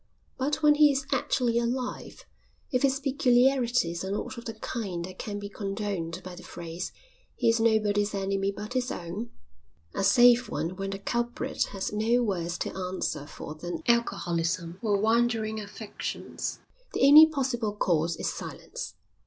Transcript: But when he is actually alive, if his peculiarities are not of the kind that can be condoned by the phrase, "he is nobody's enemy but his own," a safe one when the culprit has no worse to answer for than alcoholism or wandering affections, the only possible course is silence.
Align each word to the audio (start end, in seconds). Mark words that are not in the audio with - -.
But 0.35 0.63
when 0.63 0.73
he 0.73 0.91
is 0.91 1.05
actually 1.11 1.59
alive, 1.59 2.25
if 2.71 2.81
his 2.81 2.99
peculiarities 2.99 4.03
are 4.03 4.09
not 4.09 4.35
of 4.35 4.45
the 4.45 4.55
kind 4.55 5.05
that 5.05 5.19
can 5.19 5.37
be 5.37 5.47
condoned 5.47 6.23
by 6.23 6.33
the 6.33 6.41
phrase, 6.41 6.91
"he 7.35 7.49
is 7.49 7.59
nobody's 7.59 8.15
enemy 8.15 8.51
but 8.51 8.73
his 8.73 8.91
own," 8.91 9.29
a 9.93 10.03
safe 10.03 10.49
one 10.49 10.69
when 10.75 10.89
the 10.89 10.97
culprit 10.97 11.65
has 11.65 11.93
no 11.93 12.23
worse 12.23 12.57
to 12.57 12.75
answer 12.75 13.27
for 13.27 13.53
than 13.53 13.83
alcoholism 13.87 14.79
or 14.81 14.99
wandering 14.99 15.59
affections, 15.59 16.61
the 16.95 17.05
only 17.07 17.27
possible 17.27 17.75
course 17.75 18.15
is 18.15 18.33
silence. 18.33 18.95